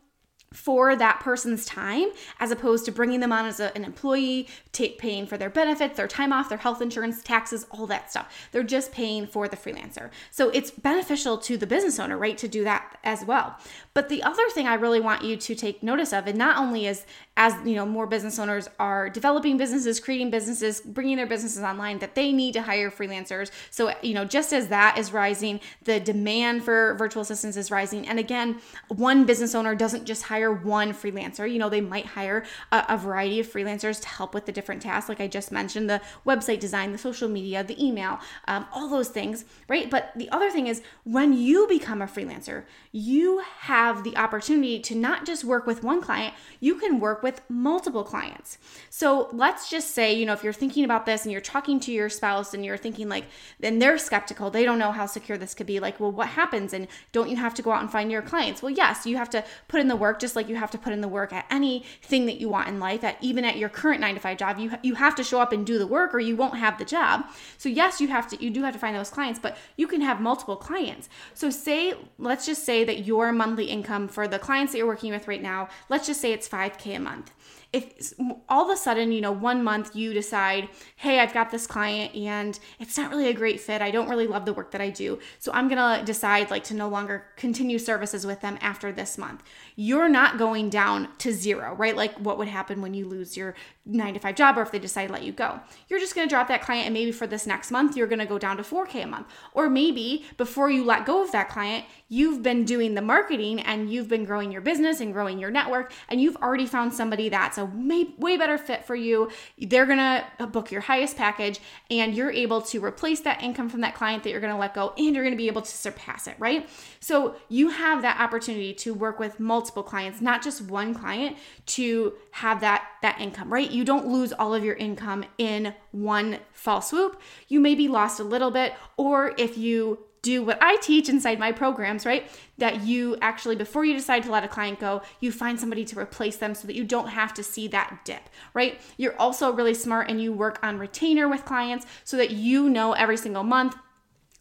for 0.55 0.97
that 0.97 1.21
person's 1.21 1.67
time 1.67 2.09
as 2.41 2.51
opposed 2.51 2.85
to 2.85 2.93
bringing 2.93 3.21
them 3.21 3.33
on 3.33 3.45
as 3.45 3.61
a, 3.61 3.77
an 3.77 3.85
employee, 3.85 4.49
paying 4.73 5.27
for 5.27 5.37
their 5.37 5.51
benefits, 5.51 5.97
their 5.97 6.09
time 6.09 6.33
off, 6.33 6.49
their 6.49 6.59
health 6.59 6.81
insurance, 6.81 7.23
taxes, 7.23 7.67
all 7.71 7.87
that 7.87 8.11
stuff. 8.11 8.49
They're 8.53 8.63
just 8.63 8.93
paying 8.93 9.27
for 9.27 9.49
the 9.49 9.57
freelancer. 9.57 10.11
So 10.31 10.51
it's 10.51 10.71
beneficial 10.71 11.39
to 11.39 11.57
the 11.57 11.67
business 11.67 11.99
owner, 11.99 12.17
right, 12.17 12.39
to 12.39 12.49
do 12.49 12.65
that 12.65 12.99
as 13.05 13.25
well. 13.25 13.57
But 13.93 14.09
the 14.09 14.23
other 14.23 14.49
thing 14.51 14.67
I 14.67 14.75
really 14.75 15.01
want 15.01 15.23
you 15.23 15.37
to 15.37 15.55
take 15.55 15.83
notice 15.83 16.13
of, 16.13 16.27
and 16.27 16.39
not 16.39 16.57
only 16.57 16.87
is 16.87 17.05
as 17.37 17.55
you 17.67 17.75
know 17.75 17.85
more 17.85 18.07
business 18.07 18.39
owners 18.39 18.69
are 18.79 19.11
developing 19.11 19.57
businesses, 19.57 19.99
creating 19.99 20.31
businesses, 20.31 20.81
bringing 20.81 21.17
their 21.17 21.27
businesses 21.27 21.63
online, 21.63 21.99
that 21.99 22.15
they 22.15 22.33
need 22.33 22.53
to 22.53 22.63
hire 22.63 22.91
freelancers. 22.91 23.51
So 23.71 23.93
you 24.03 24.15
know, 24.15 24.25
just 24.25 24.53
as 24.53 24.69
that 24.69 24.99
is 24.99 25.13
rising, 25.13 25.61
the 25.83 25.99
demand 25.99 26.65
for 26.65 26.95
virtual 26.95 27.23
assistants 27.23 27.57
is 27.57 27.71
rising. 27.71 28.07
And 28.07 28.19
again, 28.19 28.61
one 28.89 29.25
business 29.25 29.55
owner 29.55 29.75
doesn't 29.75 30.05
just 30.05 30.25
hire 30.25 30.53
one 30.53 30.93
freelancer. 30.93 31.51
You 31.51 31.59
know, 31.59 31.69
they 31.69 31.81
might 31.81 32.07
hire 32.07 32.45
a, 32.71 32.85
a 32.91 32.97
variety 32.97 33.41
of 33.41 33.49
freelancers 33.49 34.01
to 34.03 34.09
help 34.09 34.33
with 34.33 34.47
the 34.47 34.53
different 34.53 34.83
tasks, 34.83 35.09
like 35.09 35.21
I 35.21 35.27
just 35.27 35.51
mentioned, 35.51 35.91
the 35.91 36.01
website 36.25 36.61
design, 36.61 36.93
the 36.93 36.99
social 36.99 37.29
media, 37.29 37.65
the 37.65 37.85
email, 37.85 38.21
um, 38.47 38.67
all 38.73 38.89
those 38.89 39.09
things, 39.09 39.45
right? 39.69 39.91
But 39.91 40.13
the 40.15 40.31
other 40.31 40.51
thing 40.51 40.69
is 40.69 40.83
when 41.03 41.33
you 41.33 41.67
become 41.69 42.01
a 42.01 42.07
freelancer, 42.07 42.65
you 42.93 43.43
have 43.61 44.05
the 44.05 44.17
opportunity 44.17 44.79
to 44.79 44.95
not 44.95 45.27
just 45.27 45.43
work 45.43 45.67
with 45.67 45.83
one 45.83 46.01
client, 46.01 46.35
you 46.61 46.77
can 46.77 47.01
work 47.01 47.24
with 47.25 47.41
multiple 47.49 48.05
clients. 48.05 48.59
So 48.91 49.31
let's 49.33 49.71
just 49.71 49.95
say, 49.95 50.13
you 50.13 50.27
know, 50.27 50.35
if 50.35 50.45
you're 50.45 50.53
thinking 50.53 50.85
about 50.85 51.07
this 51.07 51.23
and 51.25 51.33
you're 51.33 51.41
talking 51.41 51.81
to 51.81 51.91
your 51.91 52.11
spouse 52.11 52.53
and 52.53 52.63
you're 52.63 52.77
thinking 52.77 53.09
like, 53.09 53.25
then 53.59 53.79
they're 53.79 53.97
skeptical, 53.97 54.51
they 54.51 54.63
don't 54.63 54.79
know 54.79 54.93
how 54.93 55.07
secure 55.07 55.39
this 55.39 55.55
could 55.55 55.67
be. 55.67 55.81
Like, 55.81 55.99
well, 55.99 56.13
what 56.13 56.29
happens? 56.29 56.75
And 56.75 56.87
don't 57.13 57.31
you 57.31 57.37
have 57.37 57.55
to 57.55 57.63
go 57.63 57.73
out 57.73 57.81
and 57.81 57.91
find 57.91 58.13
your 58.13 58.21
clients? 58.21 58.61
Well, 58.61 58.73
yes, 58.73 59.07
you 59.07 59.17
have 59.17 59.31
to 59.31 59.43
put 59.69 59.81
in 59.81 59.89
the 59.89 59.97
work 59.97 60.21
just 60.21 60.37
like 60.37 60.51
you 60.51 60.57
have 60.57 60.71
to 60.73 60.77
put 60.79 60.93
in 60.93 61.01
the 61.01 61.09
work 61.09 61.33
at 61.33 61.47
anything 61.51 62.27
that 62.27 62.39
you 62.43 62.51
want 62.51 62.69
in 62.69 62.79
life, 62.79 63.03
at 63.03 63.17
even 63.23 63.47
at 63.47 63.57
your 63.57 63.71
current 63.71 64.03
nine 64.03 64.17
to 64.17 64.21
five 64.21 64.37
job. 64.37 64.59
You, 64.59 64.73
you 64.83 64.95
have 64.97 65.15
to 65.15 65.25
show 65.25 65.41
up 65.41 65.51
and 65.51 65.65
do 65.65 65.79
the 65.79 65.87
work 65.87 66.15
or 66.15 66.21
you 66.21 66.37
won't 66.37 66.59
have 66.59 66.79
the 66.79 66.85
job. 66.85 67.25
So 67.57 67.71
yes, 67.71 68.03
you 68.03 68.09
have 68.09 68.29
to, 68.29 68.45
you 68.45 68.51
do 68.51 68.65
have 68.65 68.75
to 68.75 68.79
find 68.79 68.95
those 68.95 69.09
clients, 69.09 69.41
but 69.41 69.57
you 69.79 69.87
can 69.87 70.03
have 70.03 70.21
multiple 70.21 70.57
clients. 70.57 71.09
So 71.33 71.49
say, 71.49 71.95
let's 72.19 72.45
just 72.45 72.65
say 72.65 72.85
that 72.85 73.07
your 73.07 73.33
monthly 73.33 73.65
income 73.65 74.09
for 74.09 74.29
the 74.29 74.39
clients 74.39 74.73
that 74.73 74.79
you're 74.79 74.87
working 74.87 75.11
with 75.11 75.27
right 75.27 75.43
now, 75.43 75.71
let's 75.89 76.07
just 76.07 76.21
say 76.21 76.35
it's 76.35 76.47
5K 76.47 76.97
a 76.97 77.01
month 77.01 77.14
month 77.15 77.31
if 77.75 78.15
all 78.49 78.71
of 78.71 78.73
a 78.73 78.81
sudden, 78.81 79.11
you 79.11 79.21
know, 79.21 79.33
one 79.33 79.65
month 79.65 79.97
you 79.97 80.15
decide, 80.15 80.69
hey, 80.95 81.19
I've 81.19 81.35
got 81.35 81.51
this 81.51 81.67
client 81.67 82.15
and 82.15 82.57
it's 82.79 82.97
not 82.97 83.11
really 83.11 83.29
a 83.29 83.33
great 83.33 83.61
fit. 83.61 83.83
I 83.83 83.91
don't 83.91 84.09
really 84.09 84.29
love 84.29 84.45
the 84.45 84.53
work 84.53 84.71
that 84.71 84.81
I 84.81 84.91
do. 84.91 85.19
So 85.41 85.51
I'm 85.53 85.69
going 85.69 85.99
to 85.99 86.05
decide 86.05 86.51
like 86.51 86.63
to 86.65 86.75
no 86.75 86.89
longer 86.89 87.27
continue 87.37 87.81
services 87.81 88.25
with 88.25 88.41
them 88.43 88.59
after 88.61 88.93
this 88.93 89.19
month. 89.19 89.43
You're 89.75 90.09
not 90.09 90.39
going 90.39 90.71
down 90.71 91.09
to 91.19 91.33
zero, 91.33 91.75
right? 91.75 91.97
Like 91.97 92.15
what 92.15 92.39
would 92.39 92.47
happen 92.47 92.81
when 92.81 92.95
you 92.95 93.07
lose 93.07 93.37
your 93.37 93.57
nine 93.85 94.15
to 94.15 94.21
five 94.21 94.37
job 94.37 94.57
or 94.57 94.63
if 94.63 94.71
they 94.71 94.79
decide 94.79 95.09
to 95.09 95.13
let 95.13 95.25
you 95.25 95.33
go. 95.33 95.59
You're 95.89 96.01
just 96.01 96.15
going 96.15 96.29
to 96.29 96.33
drop 96.33 96.49
that 96.49 96.63
client 96.63 96.87
and 96.87 96.95
maybe 96.95 97.11
for 97.11 97.27
this 97.27 97.47
next 97.47 97.73
month, 97.73 97.97
you're 97.97 98.07
going 98.07 98.21
to 98.21 98.25
go 98.25 98.39
down 98.39 98.57
to 98.57 98.63
4K 98.63 99.03
a 99.03 99.07
month. 99.07 99.27
Or 99.53 99.69
maybe 99.69 100.25
before 100.37 100.71
you 100.71 100.85
let 100.85 101.07
go 101.07 101.25
of 101.25 101.33
that 101.33 101.49
client, 101.49 101.85
you've 102.09 102.43
been 102.43 102.65
doing 102.65 102.95
the 102.95 103.03
marketing 103.03 103.61
and 103.61 103.93
you've 103.93 104.09
been 104.09 104.25
growing 104.25 104.53
your 104.53 104.61
business 104.61 105.01
and 105.01 105.13
growing 105.13 105.39
your 105.39 105.51
network 105.51 105.93
and 106.09 106.21
you've 106.21 106.37
already 106.37 106.67
found 106.67 106.95
somebody 106.95 107.29
that's 107.29 107.59
a 107.59 107.64
way 107.65 108.37
better 108.37 108.59
fit 108.59 108.85
for 108.85 108.95
you. 108.95 109.31
They're 109.59 109.87
going 109.87 109.99
to 109.99 110.47
book 110.47 110.71
your 110.71 110.81
highest 110.81 111.17
package 111.17 111.61
and 111.91 112.15
you're 112.15 112.31
able 112.31 112.61
to 112.63 112.85
replace 112.85 113.21
that 113.21 113.43
income 113.43 113.69
from 113.69 113.81
that 113.83 113.95
client 113.95 114.23
that 114.25 114.31
you're 114.31 114.41
going 114.41 114.53
to 114.53 114.59
let 114.59 114.75
go 114.75 114.93
and 114.97 115.15
you're 115.15 115.25
going 115.25 115.35
to 115.35 115.39
be 115.39 115.49
able 115.49 115.63
to 115.63 115.71
surpass 115.71 116.27
it, 116.27 116.37
right? 116.39 116.69
So 117.01 117.37
you 117.49 117.69
have 117.69 118.03
that 118.03 118.21
opportunity 118.21 118.75
to 118.75 118.95
work 118.95 119.19
with 119.19 119.41
multiple 119.41 119.83
clients, 119.83 120.21
not 120.21 120.43
just 120.43 120.63
one 120.63 120.95
client 120.95 121.37
to 121.67 122.15
have 122.33 122.61
that 122.61 122.89
that 123.03 123.21
income, 123.21 123.53
right? 123.53 123.71
You 123.71 123.85
don't 123.85 124.07
lose 124.07 124.33
all 124.33 124.55
of 124.55 124.65
your 124.65 124.75
income 124.77 125.25
in 125.39 125.75
one 125.93 126.39
fall 126.53 126.81
swoop. 126.81 127.21
You 127.49 127.61
maybe 127.61 127.89
lost 127.89 128.21
a 128.21 128.25
little 128.25 128.51
bit 128.51 128.75
or 128.97 129.35
if 129.39 129.59
you 129.59 129.99
do 130.25 130.43
what 130.43 130.59
I 130.61 130.77
teach 130.77 131.09
inside 131.09 131.39
my 131.39 131.53
programs, 131.53 132.05
right? 132.05 132.29
That 132.59 132.83
you 132.83 133.17
actually, 133.21 133.55
before 133.55 133.85
you 133.85 133.95
decide 133.95 134.25
to 134.25 134.31
let 134.31 134.43
a 134.43 134.49
client 134.49 134.81
go, 134.81 135.03
you 135.21 135.31
find 135.31 135.61
somebody 135.61 135.85
to 135.85 135.99
replace 135.99 136.37
them 136.37 136.55
so 136.55 136.67
that 136.67 136.75
you 136.75 136.83
don't 136.83 137.09
have 137.09 137.35
to 137.35 137.43
see 137.43 137.69
that 137.69 138.01
dip, 138.05 138.31
right? 138.55 138.81
You're 138.97 139.19
also 139.21 139.53
really 139.53 139.75
smart 139.75 140.09
and 140.11 140.21
you 140.21 140.33
work 140.33 140.59
on 140.63 140.79
retainer 140.79 141.29
with 141.29 141.45
clients 141.45 141.87
so 142.03 142.17
that 142.17 142.31
you 142.31 142.69
know 142.69 142.95
every 142.95 143.19
single 143.19 143.45
month 143.45 143.77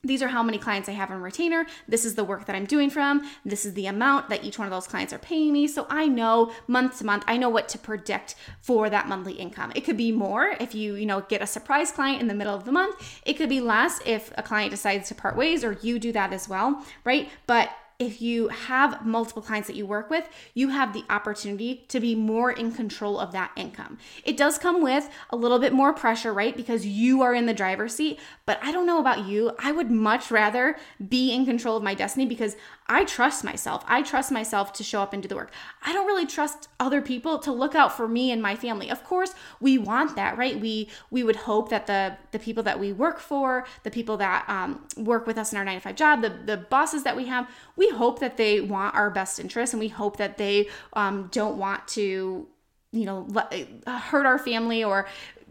these 0.03 0.21
are 0.21 0.27
how 0.27 0.43
many 0.43 0.57
clients 0.57 0.89
I 0.89 0.93
have 0.93 1.11
on 1.11 1.21
retainer. 1.21 1.65
This 1.87 2.03
is 2.03 2.15
the 2.15 2.23
work 2.23 2.45
that 2.45 2.55
I'm 2.55 2.65
doing 2.65 2.89
from. 2.89 3.29
This 3.45 3.65
is 3.65 3.73
the 3.73 3.85
amount 3.87 4.29
that 4.29 4.43
each 4.43 4.59
one 4.59 4.67
of 4.67 4.71
those 4.71 4.87
clients 4.87 5.13
are 5.13 5.19
paying 5.19 5.53
me. 5.53 5.67
So 5.67 5.87
I 5.89 6.07
know 6.07 6.51
month 6.67 6.97
to 6.99 7.05
month, 7.05 7.23
I 7.27 7.37
know 7.37 7.49
what 7.49 7.69
to 7.69 7.77
predict 7.77 8.35
for 8.59 8.89
that 8.89 9.07
monthly 9.07 9.33
income. 9.33 9.71
It 9.75 9.81
could 9.81 9.97
be 9.97 10.11
more 10.11 10.55
if 10.59 10.75
you, 10.75 10.95
you 10.95 11.05
know, 11.05 11.21
get 11.21 11.41
a 11.41 11.47
surprise 11.47 11.91
client 11.91 12.21
in 12.21 12.27
the 12.27 12.33
middle 12.33 12.55
of 12.55 12.65
the 12.65 12.71
month. 12.71 13.21
It 13.25 13.33
could 13.33 13.49
be 13.49 13.61
less 13.61 14.01
if 14.05 14.33
a 14.37 14.43
client 14.43 14.71
decides 14.71 15.07
to 15.09 15.15
part 15.15 15.37
ways 15.37 15.63
or 15.63 15.77
you 15.81 15.99
do 15.99 16.11
that 16.11 16.33
as 16.33 16.49
well, 16.49 16.83
right? 17.05 17.29
But 17.47 17.69
if 17.99 18.21
you 18.21 18.47
have 18.49 19.05
multiple 19.05 19.41
clients 19.41 19.67
that 19.67 19.75
you 19.75 19.85
work 19.85 20.09
with, 20.09 20.27
you 20.53 20.69
have 20.69 20.93
the 20.93 21.03
opportunity 21.09 21.85
to 21.87 21.99
be 21.99 22.15
more 22.15 22.51
in 22.51 22.71
control 22.71 23.19
of 23.19 23.31
that 23.31 23.51
income. 23.55 23.97
It 24.23 24.37
does 24.37 24.57
come 24.57 24.81
with 24.81 25.09
a 25.29 25.35
little 25.35 25.59
bit 25.59 25.73
more 25.73 25.93
pressure, 25.93 26.33
right? 26.33 26.55
Because 26.55 26.85
you 26.85 27.21
are 27.21 27.33
in 27.33 27.45
the 27.45 27.53
driver's 27.53 27.95
seat. 27.95 28.19
But 28.45 28.59
I 28.61 28.71
don't 28.71 28.85
know 28.85 28.99
about 28.99 29.25
you. 29.25 29.51
I 29.59 29.71
would 29.71 29.91
much 29.91 30.31
rather 30.31 30.77
be 31.07 31.33
in 31.33 31.45
control 31.45 31.77
of 31.77 31.83
my 31.83 31.93
destiny 31.93 32.25
because 32.25 32.55
I 32.87 33.05
trust 33.05 33.43
myself. 33.43 33.83
I 33.87 34.01
trust 34.01 34.31
myself 34.31 34.73
to 34.73 34.83
show 34.83 35.01
up 35.01 35.13
and 35.13 35.23
do 35.23 35.29
the 35.29 35.35
work. 35.35 35.51
I 35.83 35.93
don't 35.93 36.05
really 36.05 36.25
trust 36.25 36.67
other 36.79 37.01
people 37.01 37.39
to 37.39 37.51
look 37.51 37.75
out 37.75 37.95
for 37.95 38.07
me 38.07 38.31
and 38.31 38.41
my 38.41 38.55
family. 38.55 38.89
Of 38.89 39.03
course, 39.03 39.33
we 39.61 39.77
want 39.77 40.15
that, 40.15 40.37
right? 40.37 40.59
We 40.59 40.89
we 41.09 41.23
would 41.23 41.37
hope 41.37 41.69
that 41.69 41.87
the 41.87 42.17
the 42.31 42.39
people 42.39 42.63
that 42.63 42.79
we 42.79 42.91
work 42.91 43.19
for, 43.19 43.65
the 43.83 43.91
people 43.91 44.17
that 44.17 44.45
um, 44.49 44.85
work 44.97 45.25
with 45.25 45.37
us 45.37 45.51
in 45.51 45.57
our 45.57 45.65
nine 45.65 45.75
to 45.75 45.81
five 45.81 45.95
job, 45.95 46.21
the 46.21 46.29
the 46.29 46.57
bosses 46.57 47.03
that 47.03 47.15
we 47.15 47.25
have, 47.27 47.49
we 47.75 47.82
hope 47.89 48.19
that 48.19 48.37
they 48.37 48.61
want 48.61 48.95
our 48.95 49.09
best 49.09 49.39
interest, 49.39 49.73
and 49.73 49.79
we 49.79 49.89
hope 49.89 50.17
that 50.17 50.37
they 50.37 50.69
um, 50.93 51.29
don't 51.31 51.57
want 51.57 51.87
to 51.89 52.47
you 52.91 53.05
know 53.05 53.25
let, 53.29 53.51
hurt 53.87 54.25
our 54.25 54.37
family 54.37 54.83
or 54.83 55.07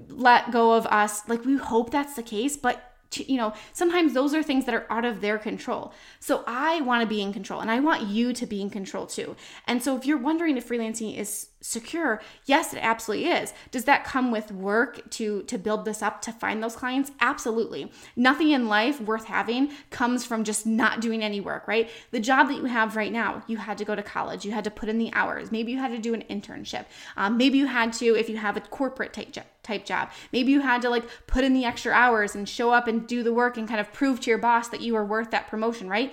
let 0.09 0.53
go 0.53 0.73
of 0.73 0.87
us 0.87 1.29
like 1.29 1.45
we 1.45 1.57
hope 1.57 1.91
that's 1.91 2.15
the 2.15 2.23
case 2.23 2.57
but 2.57 2.93
you 3.19 3.37
know, 3.37 3.53
sometimes 3.73 4.15
those 4.15 4.35
are 4.35 4.43
things 4.43 4.65
that 4.65 4.75
are 4.75 4.87
out 4.91 5.05
of 5.05 5.21
their 5.21 5.39
control. 5.39 5.93
So 6.21 6.45
I 6.47 6.81
want 6.81 7.03
to 7.03 7.07
be 7.07 7.21
in 7.21 7.33
control 7.33 7.61
and 7.61 7.71
I 7.71 7.81
want 7.81 8.07
you 8.07 8.33
to 8.33 8.47
be 8.47 8.61
in 8.61 8.71
control 8.71 9.07
too. 9.07 9.37
And 9.67 9.83
so 9.83 9.97
if 9.97 10.07
you're 10.07 10.19
wondering 10.19 10.57
if 10.57 10.69
freelancing 10.69 11.17
is 11.17 11.49
secure, 11.62 12.21
yes, 12.45 12.75
it 12.75 12.81
absolutely 12.83 13.26
is. 13.31 13.54
Does 13.71 13.85
that 13.85 14.04
come 14.04 14.31
with 14.31 14.52
work 14.52 15.09
to 15.12 15.42
to 15.45 15.59
build 15.59 15.85
this 15.85 16.02
up 16.02 16.21
to 16.23 16.33
find 16.33 16.62
those 16.62 16.76
clients? 16.76 17.12
Absolutely. 17.21 17.90
Nothing 18.16 18.50
in 18.50 18.69
life 18.69 19.00
worth 19.00 19.25
having 19.25 19.73
comes 19.90 20.25
from 20.25 20.45
just 20.45 20.66
not 20.66 21.00
doing 21.00 21.23
any 21.23 21.40
work, 21.40 21.66
right? 21.66 21.88
The 22.11 22.21
job 22.21 22.49
that 22.49 22.57
you 22.57 22.64
have 22.64 22.97
right 22.97 23.12
now, 23.12 23.42
you 23.47 23.57
had 23.57 23.78
to 23.78 23.85
go 23.85 23.95
to 23.95 24.02
college, 24.02 24.45
you 24.45 24.52
had 24.52 24.64
to 24.64 24.71
put 24.71 24.88
in 24.88 24.99
the 24.99 25.12
hours. 25.14 25.50
Maybe 25.50 25.73
you 25.73 25.78
had 25.78 25.92
to 25.92 25.99
do 25.99 26.14
an 26.14 26.25
internship. 26.28 26.87
Um, 27.16 27.37
maybe 27.37 27.59
you 27.59 27.66
had 27.66 27.92
to, 27.95 28.16
if 28.16 28.28
you 28.28 28.37
have 28.37 28.57
a 28.57 28.61
corporate 28.61 29.12
type 29.12 29.33
job, 29.33 29.45
type 29.62 29.85
job. 29.85 30.11
Maybe 30.33 30.52
you 30.52 30.61
had 30.61 30.83
to 30.83 30.90
like 30.90 31.04
put 31.26 31.45
in 31.45 31.54
the 31.54 31.64
extra 31.64 31.92
hours 31.92 32.35
and 32.35 32.49
show 32.49 32.73
up 32.73 32.88
and 32.88 33.07
do 33.07 33.23
the 33.23 33.33
work 33.33 33.57
and 33.57 33.69
kind 33.69 33.81
of 33.81 33.92
prove 33.92 34.21
to 34.21 34.31
your 34.31 34.38
boss 34.38 34.69
that 34.69 34.81
you 34.81 34.95
were 34.95 35.04
worth 35.04 35.31
that 35.31 35.47
promotion, 35.49 35.88
right? 35.88 36.12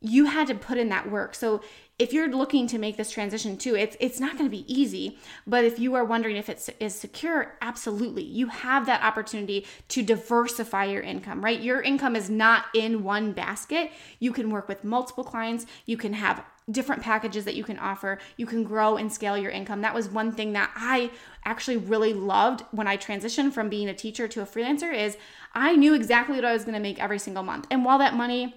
You 0.00 0.26
had 0.26 0.46
to 0.48 0.54
put 0.54 0.78
in 0.78 0.90
that 0.90 1.10
work. 1.10 1.34
So 1.34 1.62
if 1.98 2.12
you're 2.12 2.28
looking 2.28 2.66
to 2.66 2.78
make 2.78 2.96
this 2.96 3.10
transition 3.10 3.56
too, 3.56 3.76
it's 3.76 3.96
it's 4.00 4.18
not 4.18 4.32
going 4.32 4.50
to 4.50 4.56
be 4.56 4.72
easy. 4.72 5.18
But 5.46 5.64
if 5.64 5.78
you 5.78 5.94
are 5.94 6.04
wondering 6.04 6.36
if 6.36 6.48
it 6.48 6.68
is 6.80 6.94
secure, 6.94 7.56
absolutely, 7.60 8.24
you 8.24 8.48
have 8.48 8.86
that 8.86 9.02
opportunity 9.02 9.66
to 9.88 10.02
diversify 10.02 10.86
your 10.86 11.02
income. 11.02 11.44
Right, 11.44 11.60
your 11.60 11.80
income 11.80 12.16
is 12.16 12.28
not 12.28 12.66
in 12.74 13.04
one 13.04 13.32
basket. 13.32 13.92
You 14.18 14.32
can 14.32 14.50
work 14.50 14.68
with 14.68 14.82
multiple 14.82 15.22
clients. 15.22 15.66
You 15.86 15.96
can 15.96 16.14
have 16.14 16.44
different 16.70 17.02
packages 17.02 17.44
that 17.44 17.54
you 17.54 17.62
can 17.62 17.78
offer. 17.78 18.18
You 18.36 18.46
can 18.46 18.64
grow 18.64 18.96
and 18.96 19.12
scale 19.12 19.36
your 19.36 19.50
income. 19.50 19.82
That 19.82 19.94
was 19.94 20.08
one 20.08 20.32
thing 20.32 20.54
that 20.54 20.72
I 20.74 21.10
actually 21.44 21.76
really 21.76 22.14
loved 22.14 22.62
when 22.70 22.86
I 22.86 22.96
transitioned 22.96 23.52
from 23.52 23.68
being 23.68 23.88
a 23.88 23.94
teacher 23.94 24.26
to 24.28 24.40
a 24.40 24.46
freelancer 24.46 24.92
is 24.92 25.16
I 25.52 25.76
knew 25.76 25.94
exactly 25.94 26.36
what 26.36 26.44
I 26.44 26.54
was 26.54 26.64
going 26.64 26.74
to 26.74 26.80
make 26.80 27.00
every 27.00 27.18
single 27.18 27.42
month. 27.42 27.66
And 27.70 27.84
while 27.84 27.98
that 27.98 28.14
money 28.14 28.54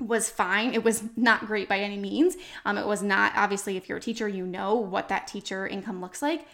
was 0.00 0.30
fine. 0.30 0.74
It 0.74 0.84
was 0.84 1.04
not 1.16 1.46
great 1.46 1.68
by 1.68 1.80
any 1.80 1.96
means. 1.96 2.36
Um, 2.64 2.78
it 2.78 2.86
was 2.86 3.02
not, 3.02 3.32
obviously, 3.34 3.76
if 3.76 3.88
you're 3.88 3.98
a 3.98 4.00
teacher, 4.00 4.28
you 4.28 4.46
know 4.46 4.74
what 4.74 5.08
that 5.08 5.26
teacher 5.26 5.66
income 5.66 6.00
looks 6.00 6.22
like. 6.22 6.46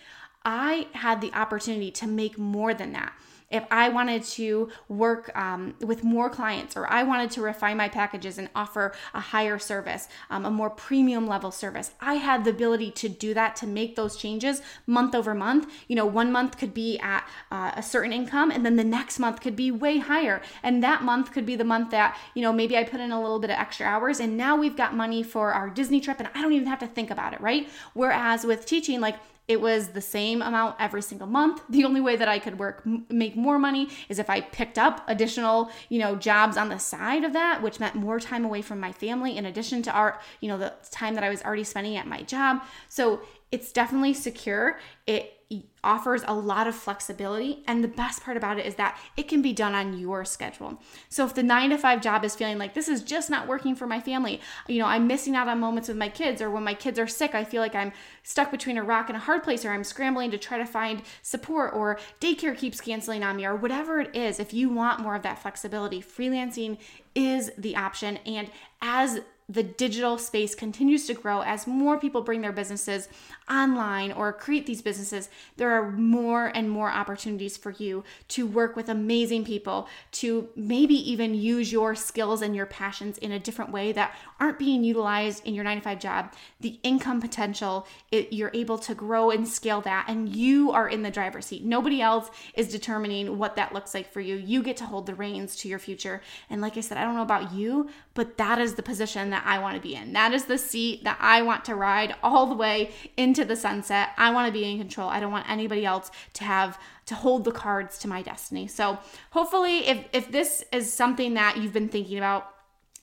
I 0.45 0.89
had 0.93 1.21
the 1.21 1.33
opportunity 1.33 1.91
to 1.93 2.07
make 2.07 2.39
more 2.39 2.75
than 2.75 2.93
that 2.93 3.13
if 3.51 3.65
I 3.71 3.89
wanted 3.89 4.25
to 4.25 4.71
work 4.89 5.37
um, 5.37 5.75
with 5.81 6.03
more 6.03 6.29
clients 6.29 6.77
or 6.77 6.91
I 6.91 7.03
wanted 7.03 7.31
to 7.33 7.43
refine 7.43 7.77
my 7.77 7.89
packages 7.89 8.39
and 8.39 8.49
offer 8.55 8.93
a 9.13 9.21
higher 9.21 9.59
service, 9.59 10.09
um, 10.31 10.45
a 10.45 10.51
more 10.51 10.71
premium 10.71 11.27
level 11.27 11.51
service, 11.51 11.93
I 12.01 12.15
had 12.15 12.45
the 12.45 12.51
ability 12.51 12.91
to 12.93 13.09
do 13.09 13.35
that 13.35 13.55
to 13.57 13.67
make 13.67 13.97
those 13.97 14.17
changes 14.17 14.63
month 14.87 15.15
over 15.15 15.35
month. 15.35 15.71
You 15.89 15.97
know, 15.97 16.07
one 16.07 16.33
month 16.33 16.59
could 16.59 16.75
be 16.75 16.99
at 16.99 17.29
uh, 17.51 17.73
a 17.77 17.83
certain 17.83 18.13
income 18.13 18.51
and 18.51 18.65
then 18.65 18.77
the 18.77 18.85
next 18.85 19.19
month 19.19 19.41
could 19.41 19.57
be 19.57 19.71
way 19.71 19.99
higher. 19.99 20.43
And 20.63 20.83
that 20.83 21.03
month 21.03 21.33
could 21.33 21.47
be 21.47 21.57
the 21.57 21.65
month 21.65 21.91
that, 21.91 22.19
you 22.35 22.43
know, 22.43 22.53
maybe 22.53 22.77
I 22.77 22.85
put 22.85 23.01
in 23.01 23.13
a 23.13 23.21
little 23.21 23.39
bit 23.39 23.51
of 23.51 23.59
extra 23.59 23.87
hours 23.87 24.21
and 24.21 24.37
now 24.37 24.57
we've 24.57 24.77
got 24.77 24.95
money 24.95 25.23
for 25.23 25.53
our 25.53 25.71
Disney 25.71 26.01
trip 26.01 26.19
and 26.19 26.29
I 26.35 26.43
don't 26.43 26.53
even 26.53 26.69
have 26.69 26.81
to 26.81 26.87
think 26.87 27.11
about 27.11 27.35
it, 27.35 27.41
right? 27.41 27.69
Whereas 27.93 28.45
with 28.45 28.67
teaching, 28.67 29.01
like, 29.01 29.17
it 29.47 29.61
was 29.61 29.89
the 29.89 30.01
same 30.01 30.41
amount 30.41 30.77
every 30.79 31.03
single 31.03 31.27
month. 31.27 31.63
The 31.69 31.85
only 31.85 32.01
way 32.01 32.17
that 32.17 32.29
I 32.29 32.39
could 32.39 32.59
work 32.59 32.83
make 33.11 33.37
more 33.37 33.59
money 33.59 33.89
is 34.09 34.19
if 34.19 34.31
I 34.31 34.41
picked 34.41 34.79
up 34.79 35.05
additional, 35.07 35.71
you 35.89 35.99
know, 35.99 36.17
jobs 36.17 36.57
on 36.57 36.69
the 36.69 36.79
side 36.79 37.25
of 37.25 37.33
that, 37.35 37.63
which 37.63 37.79
meant 37.79 37.95
more 37.95 38.21
time 38.21 38.45
away 38.45 38.63
from 38.63 38.81
my 38.81 38.93
family 38.93 39.37
in 39.37 39.45
addition 39.45 39.83
to 39.83 39.93
our, 39.93 40.19
you 40.41 40.49
know, 40.49 40.57
the 40.57 40.73
time 40.91 41.15
that 41.15 41.25
I 41.25 41.29
was 41.29 41.43
already 41.43 41.65
spending 41.65 41.97
at 41.97 42.07
my 42.07 42.23
job. 42.23 42.63
So, 42.89 43.21
it's 43.53 43.71
definitely 43.71 44.15
secure. 44.15 44.81
It 45.07 45.34
offers 45.83 46.23
a 46.27 46.35
lot 46.35 46.67
of 46.67 46.75
flexibility. 46.75 47.63
And 47.67 47.85
the 47.85 47.89
best 47.89 48.23
part 48.23 48.37
about 48.37 48.59
it 48.59 48.67
is 48.67 48.77
that 48.77 48.99
it 49.17 49.29
can 49.29 49.43
be 49.43 49.53
done 49.53 49.75
on 49.75 49.99
your 49.99 50.25
schedule. 50.25 50.81
So 51.09 51.25
if 51.27 51.35
the 51.35 51.43
nine 51.43 51.71
to 51.71 51.79
five 51.79 52.01
job 52.01 52.25
is 52.25 52.35
feeling 52.35 52.59
like 52.59 52.75
this 52.75 52.89
is 52.89 53.03
just 53.03 53.29
not 53.29 53.47
working 53.47 53.75
for 53.77 53.87
my 53.87 54.01
family, 54.01 54.41
you 54.67 54.79
know, 54.79 54.87
I'm 54.87 55.07
missing 55.07 55.37
out 55.37 55.49
on 55.49 55.61
moments 55.61 55.89
with 55.89 55.99
my 55.99 56.09
kids, 56.09 56.41
or 56.41 56.51
when 56.51 56.65
my 56.65 56.75
kids 56.75 56.99
are 56.99 57.07
sick, 57.07 57.35
I 57.35 57.45
feel 57.45 57.61
like 57.61 57.75
I'm 57.75 57.93
stuck 58.23 58.51
between 58.51 58.79
a 58.79 58.83
rock 58.83 59.09
and 59.09 59.17
a 59.17 59.21
hard 59.21 59.43
place, 59.43 59.65
or 59.65 59.71
I'm 59.71 59.85
scrambling 59.85 60.31
to 60.31 60.39
try 60.39 60.59
to 60.59 60.67
find 60.67 61.03
support, 61.23 61.75
or 61.75 61.99
daycare 62.21 62.57
keeps 62.57 62.81
canceling 62.81 63.23
on 63.23 63.37
me, 63.37 63.45
or 63.45 63.55
whatever 63.55 64.01
it 64.01 64.17
is. 64.17 64.41
If 64.41 64.55
you 64.55 64.71
want 64.71 65.01
more 65.01 65.15
of 65.15 65.23
that 65.23 65.41
flexibility, 65.41 66.01
freelancing 66.01 66.79
is 67.15 67.53
the 67.59 67.77
option. 67.77 68.17
And 68.27 68.51
as 68.81 69.21
the 69.47 69.63
digital 69.63 70.17
space 70.17 70.55
continues 70.55 71.07
to 71.07 71.13
grow 71.13 71.43
as 71.43 71.67
more 71.67 71.99
people 71.99 72.23
bring 72.23 72.41
their 72.41 72.53
businesses 72.53 73.09
online 73.51 74.11
or 74.11 74.33
create 74.33 74.65
these 74.65 74.81
businesses, 74.81 75.29
there 75.59 75.71
are 75.71 75.93
more 75.93 76.47
and 76.55 76.71
more 76.71 76.91
opportunities 76.91 77.55
for 77.57 77.73
you 77.73 78.03
to 78.29 78.47
work 78.47 78.75
with 78.75 78.89
amazing 78.89 79.45
people, 79.45 79.87
to 80.13 80.49
maybe 80.57 80.95
even 80.95 81.35
use 81.35 81.71
your 81.71 81.95
skills 81.95 82.41
and 82.41 82.57
your 82.57 82.65
passions 82.65 83.19
in 83.19 83.33
a 83.33 83.39
different 83.39 83.71
way 83.71 83.93
that 83.93 84.17
aren't 84.41 84.59
being 84.59 84.83
utilized 84.83 85.45
in 85.47 85.55
your 85.55 85.65
nine 85.65 85.77
to 85.77 85.83
five 85.83 86.01
job. 86.01 86.33
The 86.61 86.81
income 86.83 87.21
potential, 87.21 87.87
it, 88.11 88.33
you're 88.33 88.51
able 88.55 88.79
to 88.79 88.95
grow 88.95 89.31
and 89.31 89.47
scale 89.47 89.83
that, 89.83 90.07
and 90.09 90.35
you 90.35 90.71
are 90.73 90.89
in 90.89 91.03
the 91.03 91.11
driver's 91.11 91.47
seat. 91.47 91.65
Nobody 91.65 92.01
else 92.01 92.31
is 92.55 92.69
determining 92.69 93.37
what 93.37 93.57
that 93.57 93.75
looks 93.75 93.93
like 93.93 94.11
for 94.11 94.23
you. 94.23 94.37
You 94.37 94.63
get 94.63 94.79
to 94.79 94.87
hold 94.87 95.05
the 95.05 95.15
reins 95.15 95.55
to 95.57 95.69
your 95.69 95.79
future. 95.79 96.23
And 96.49 96.63
like 96.63 96.79
I 96.79 96.81
said, 96.81 96.97
I 96.97 97.05
don't 97.05 97.15
know 97.15 97.23
about 97.23 97.53
you, 97.53 97.91
but 98.15 98.39
that 98.39 98.59
is 98.59 98.75
the 98.75 98.83
position 98.83 99.34
that 99.35 99.45
I 99.45 99.59
want 99.59 99.77
to 99.77 99.83
be 99.83 99.95
in. 99.95 100.15
That 100.15 100.33
is 100.33 100.47
the 100.47 100.57
seat 100.57 101.05
that 101.05 101.19
I 101.21 101.43
want 101.43 101.65
to 101.67 101.75
ride 101.75 102.15
all 102.23 102.47
the 102.47 102.55
way 102.55 102.93
into 103.17 103.45
the 103.45 103.57
sunset. 103.57 104.11
I 104.17 104.33
want 104.33 104.47
to 104.47 104.53
be 104.53 104.71
in 104.71 104.79
control. 104.79 105.09
I 105.09 105.21
don't 105.21 105.33
want 105.33 105.51
anybody 105.51 105.85
else 105.85 106.11
to 106.35 106.45
have 106.45 106.79
to 107.07 107.15
hold 107.15 107.45
the 107.45 107.53
cards 107.53 107.99
to 107.99 108.09
my 108.09 108.23
destiny. 108.23 108.67
So, 108.67 108.99
hopefully 109.31 109.87
if 109.87 110.07
if 110.13 110.31
this 110.31 110.65
is 110.73 110.93
something 110.93 111.35
that 111.35 111.59
you've 111.59 111.73
been 111.73 111.89
thinking 111.89 112.19
about, 112.19 112.51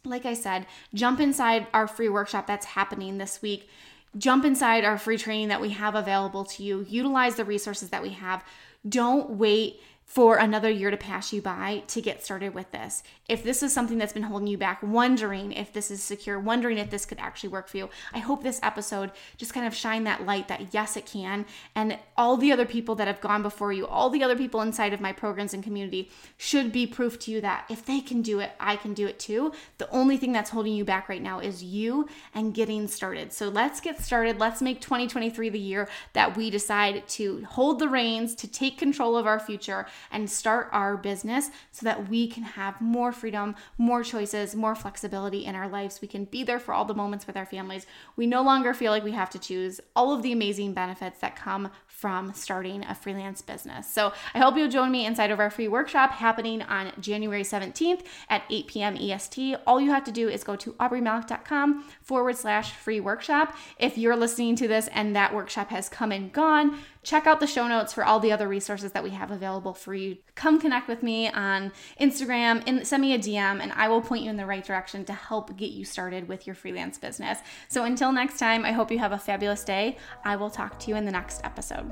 like 0.04 0.26
I 0.26 0.34
said, 0.34 0.66
jump 0.94 1.20
inside 1.20 1.68
our 1.74 1.88
free 1.88 2.10
workshop 2.10 2.48
that's 2.48 2.66
happening 2.66 3.18
this 3.18 3.42
week. 3.42 3.70
Jump 4.18 4.44
inside 4.44 4.84
our 4.84 4.98
free 4.98 5.18
training 5.18 5.50
that 5.50 5.62
we 5.62 5.70
have 5.70 5.96
available 5.96 6.44
to 6.46 6.64
you. 6.64 6.86
Utilize 6.90 7.36
the 7.36 7.46
resources 7.46 7.90
that 7.90 8.02
we 8.02 8.10
have. 8.10 8.44
Don't 8.88 9.32
wait 9.32 9.80
for 10.12 10.36
another 10.36 10.70
year 10.70 10.92
to 10.92 10.98
pass 10.98 11.32
you 11.32 11.42
by 11.42 11.82
to 11.88 12.02
get 12.02 12.22
started 12.22 12.54
with 12.54 12.70
this. 12.72 13.02
If 13.30 13.44
this 13.44 13.64
is 13.64 13.72
something 13.72 13.98
that's 13.98 14.12
been 14.12 14.24
holding 14.24 14.48
you 14.48 14.58
back, 14.58 14.84
wondering 14.84 15.54
if 15.54 15.72
this 15.72 15.90
is 15.90 16.04
secure, 16.04 16.38
wondering 16.38 16.78
if 16.78 16.90
this 16.90 17.06
could 17.06 17.18
actually 17.18 17.48
work 17.48 17.70
for 17.70 17.78
you, 17.78 17.90
I 18.14 18.20
hope 18.20 18.44
this 18.44 18.60
episode 18.62 19.12
just 19.38 19.54
kind 19.54 19.66
of 19.66 19.74
shine 19.74 20.04
that 20.04 20.26
light 20.26 20.50
that 20.50 20.74
yes, 20.74 20.98
it 20.98 21.06
can. 21.06 21.46
And 21.76 21.98
all 22.18 22.36
the 22.36 22.52
other 22.52 22.66
people 22.66 22.94
that 22.96 23.08
have 23.08 23.22
gone 23.22 23.42
before 23.42 23.72
you, 23.72 23.88
all 23.88 24.10
the 24.10 24.22
other 24.22 24.36
people 24.36 24.60
inside 24.60 24.92
of 24.92 25.00
my 25.00 25.14
programs 25.14 25.54
and 25.54 25.64
community 25.64 26.12
should 26.36 26.74
be 26.74 26.86
proof 26.86 27.18
to 27.20 27.32
you 27.32 27.40
that 27.40 27.64
if 27.70 27.86
they 27.86 28.02
can 28.02 28.22
do 28.22 28.42
it, 28.42 28.52
I 28.60 28.76
can 28.76 28.94
do 28.94 29.08
it 29.08 29.18
too. 29.18 29.54
The 29.78 29.90
only 29.92 30.18
thing 30.18 30.34
that's 30.34 30.50
holding 30.50 30.74
you 30.74 30.84
back 30.84 31.08
right 31.08 31.22
now 31.22 31.40
is 31.40 31.64
you 31.64 32.10
and 32.36 32.54
getting 32.54 32.90
started. 32.90 33.32
So 33.32 33.48
let's 33.48 33.80
get 33.80 34.02
started. 34.02 34.40
Let's 34.40 34.62
make 34.62 34.82
2023 34.82 35.48
the 35.48 35.58
year 35.58 35.88
that 36.12 36.36
we 36.36 36.50
decide 36.50 37.08
to 37.08 37.46
hold 37.46 37.80
the 37.80 37.88
reins, 37.88 38.36
to 38.36 38.50
take 38.50 38.78
control 38.78 39.16
of 39.16 39.26
our 39.26 39.40
future 39.40 39.86
and 40.12 40.30
start 40.30 40.70
our 40.72 40.98
business 40.98 41.50
so 41.72 41.84
that 41.84 42.10
we 42.10 42.28
can 42.28 42.44
have 42.44 42.80
more 42.82 43.12
freedom, 43.12 43.56
more 43.78 44.04
choices, 44.04 44.56
more 44.56 44.76
flexibility 44.76 45.46
in 45.46 45.56
our 45.56 45.68
lives. 45.68 46.02
We 46.02 46.08
can 46.08 46.26
be 46.26 46.44
there 46.44 46.60
for 46.60 46.74
all 46.74 46.86
the 46.86 46.94
moments 46.94 47.28
with 47.28 47.38
our 47.38 47.46
families. 47.46 47.86
We 48.16 48.28
no 48.28 48.42
longer 48.42 48.74
feel 48.74 48.92
like 48.92 49.04
we 49.04 49.12
have 49.12 49.30
to 49.32 49.40
choose 49.40 49.82
all 49.96 50.14
of 50.14 50.24
the 50.24 50.32
amazing 50.32 50.74
benefits 50.74 51.20
that 51.20 51.36
come 51.36 51.72
from 51.88 52.34
starting 52.34 52.84
a 52.86 52.96
freelance 52.96 53.42
business. 53.42 53.92
So 53.92 54.14
I 54.34 54.40
hope 54.40 54.58
you'll 54.58 54.70
join 54.70 54.92
me 54.92 55.06
inside 55.06 55.30
of 55.32 55.40
our 55.40 55.50
free 55.50 55.68
workshop 55.68 56.12
happening 56.12 56.62
on 56.64 56.92
January 57.00 57.44
17th 57.44 58.04
at 58.30 58.44
8 58.50 58.68
p.m. 58.68 58.98
EST. 58.98 59.56
All 59.68 59.80
you 59.80 59.92
have 59.92 60.04
to 60.06 60.12
do 60.12 60.28
is 60.28 60.44
go 60.44 60.56
to 60.56 60.74
aubreemalick.com 60.74 61.84
forward 62.02 62.38
slash 62.38 62.72
free 62.72 63.00
workshop. 63.00 63.56
If 63.78 63.98
you're 63.98 64.16
listening 64.16 64.56
to 64.58 64.68
this 64.68 64.88
and 64.90 65.16
that 65.16 65.34
workshop 65.34 65.70
has 65.70 65.90
come 65.90 66.12
and 66.12 66.32
gone, 66.32 66.80
check 67.04 67.28
out 67.28 67.40
the 67.40 67.48
show 67.48 67.68
notes 67.68 67.94
for 67.94 68.04
all 68.04 68.20
the 68.20 68.32
other 68.32 68.48
resources 68.48 68.92
that 68.92 69.04
we 69.04 69.12
have 69.12 69.32
available 69.32 69.74
for 69.74 69.94
you. 69.94 70.18
Come 70.36 70.60
connect 70.60 70.88
with 70.88 71.04
me 71.04 71.30
on 71.30 71.72
Instagram 72.00 72.64
and 72.68 72.86
send 72.86 73.02
me 73.02 73.14
a 73.14 73.20
DM, 73.20 73.62
and 73.62 73.72
I 73.74 73.88
will 73.90 74.02
point 74.02 74.24
you 74.24 74.30
in 74.30 74.38
the 74.38 74.46
right 74.46 74.64
direction 74.64 75.06
to 75.06 75.14
help 75.14 75.56
get 75.58 75.72
you 75.72 75.86
started 75.86 76.28
with 76.28 76.46
your 76.46 76.56
freelance 76.56 76.98
business. 76.98 77.40
So 77.68 77.84
until 77.84 78.12
next 78.12 78.38
time, 78.38 78.66
I 78.66 78.72
hope 78.72 78.92
you 78.92 79.00
have 79.00 79.12
a 79.12 79.18
fabulous 79.18 79.64
day. 79.64 79.98
I 80.24 80.36
will 80.36 80.50
talk 80.50 80.80
to 80.80 80.90
you 80.90 80.96
in 80.96 81.06
the 81.06 81.12
next 81.12 81.42
episode. 81.44 81.92